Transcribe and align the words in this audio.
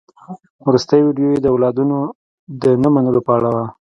وروستۍ 0.67 0.99
ويډيو 1.03 1.33
يې 1.33 1.39
د 1.41 1.45
اولادونو 1.53 1.97
د 2.61 2.63
نه 2.81 2.89
منلو 2.95 3.21
په 3.27 3.31
اړه 3.37 3.49
ده. 3.57 3.65